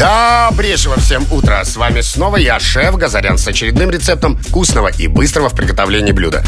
Добрейшего 0.00 0.98
всем 0.98 1.26
утра! 1.30 1.62
С 1.62 1.76
вами 1.76 2.00
снова 2.00 2.38
я, 2.38 2.58
шеф 2.58 2.96
Газарян, 2.96 3.36
с 3.36 3.46
очередным 3.46 3.90
рецептом 3.90 4.38
вкусного 4.38 4.88
и 4.88 5.08
быстрого 5.08 5.50
в 5.50 5.54
приготовлении 5.54 6.12
блюда. 6.12 6.42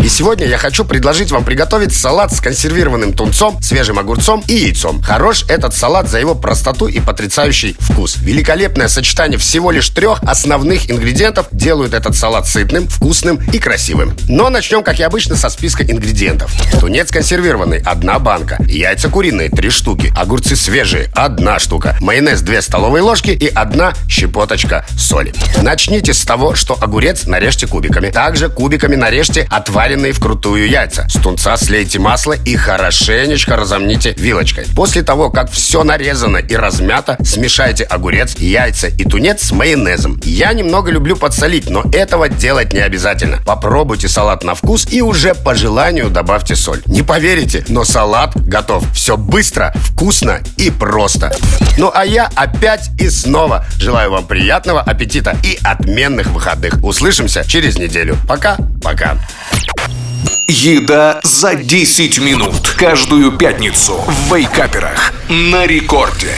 И 0.00 0.08
сегодня 0.08 0.48
я 0.48 0.58
хочу 0.58 0.84
предложить 0.84 1.30
вам 1.30 1.44
приготовить 1.44 1.94
салат 1.94 2.32
с 2.32 2.40
консервированным 2.40 3.12
тунцом, 3.12 3.62
свежим 3.62 4.00
огурцом 4.00 4.42
и 4.48 4.54
яйцом. 4.54 5.00
Хорош 5.00 5.44
этот 5.48 5.74
салат 5.74 6.08
за 6.08 6.18
его 6.18 6.34
простоту 6.34 6.88
и 6.88 6.98
потрясающий 6.98 7.76
вкус. 7.78 8.16
Великолепное 8.16 8.88
сочетание 8.88 9.38
всего 9.38 9.70
лишь 9.70 9.88
трех 9.90 10.20
основных 10.24 10.90
ингредиентов 10.90 11.46
делают 11.52 11.94
этот 11.94 12.16
салат 12.16 12.48
сытным, 12.48 12.88
вкусным 12.88 13.38
и 13.52 13.60
красивым. 13.60 14.16
Но 14.28 14.50
начнем, 14.50 14.82
как 14.82 14.98
и 14.98 15.04
обычно, 15.04 15.36
со 15.36 15.50
списка 15.50 15.84
ингредиентов. 15.84 16.50
Тунец 16.80 17.12
консервированный– 17.12 17.80
одна 17.84 18.18
банка. 18.18 18.58
Яйца 18.66 19.08
куриные– 19.08 19.50
три 19.50 19.70
штуки. 19.70 20.12
Огурцы 20.16 20.56
свежие– 20.56 21.12
одна 21.14 21.60
штука. 21.60 21.96
Майонез– 22.00 22.40
две 22.42 22.60
столовые 22.60 22.87
столовые 22.88 23.02
ложки 23.02 23.30
и 23.32 23.48
одна 23.48 23.92
щепоточка 24.08 24.82
соли. 24.96 25.34
Начните 25.60 26.14
с 26.14 26.22
того, 26.22 26.54
что 26.54 26.74
огурец 26.80 27.26
нарежьте 27.26 27.66
кубиками. 27.66 28.08
Также 28.08 28.48
кубиками 28.48 28.96
нарежьте 28.96 29.46
отваренные 29.50 30.14
вкрутую 30.14 30.66
яйца. 30.70 31.06
С 31.06 31.20
тунца 31.20 31.58
слейте 31.58 31.98
масло 31.98 32.32
и 32.32 32.56
хорошенечко 32.56 33.56
разомните 33.56 34.14
вилочкой. 34.16 34.64
После 34.74 35.02
того, 35.02 35.28
как 35.28 35.50
все 35.50 35.84
нарезано 35.84 36.38
и 36.38 36.56
размято, 36.56 37.18
смешайте 37.22 37.84
огурец, 37.84 38.36
яйца 38.38 38.86
и 38.86 39.04
тунец 39.04 39.42
с 39.42 39.52
майонезом. 39.52 40.18
Я 40.24 40.54
немного 40.54 40.90
люблю 40.90 41.14
подсолить, 41.14 41.68
но 41.68 41.84
этого 41.92 42.30
делать 42.30 42.72
не 42.72 42.80
обязательно. 42.80 43.42
Попробуйте 43.44 44.08
салат 44.08 44.44
на 44.44 44.54
вкус 44.54 44.90
и 44.90 45.02
уже 45.02 45.34
по 45.34 45.54
желанию 45.54 46.08
добавьте 46.08 46.56
соль. 46.56 46.80
Не 46.86 47.02
поверите, 47.02 47.66
но 47.68 47.84
салат 47.84 48.32
готов. 48.34 48.82
Все 48.94 49.18
быстро, 49.18 49.74
вкусно 49.76 50.40
и 50.56 50.70
просто. 50.70 51.30
Ну 51.78 51.92
а 51.94 52.04
я 52.04 52.28
опять 52.34 52.90
и 52.98 53.08
снова. 53.08 53.64
Желаю 53.78 54.10
вам 54.10 54.26
приятного 54.26 54.80
аппетита 54.80 55.36
и 55.44 55.56
отменных 55.62 56.26
выходных. 56.26 56.82
Услышимся 56.82 57.44
через 57.46 57.78
неделю. 57.78 58.16
Пока-пока. 58.26 59.16
Еда 60.48 61.20
за 61.22 61.54
10 61.54 62.18
минут. 62.18 62.74
Каждую 62.76 63.38
пятницу 63.38 63.94
в 63.94 64.34
Вейкаперах. 64.34 65.12
На 65.28 65.66
рекорде. 65.66 66.34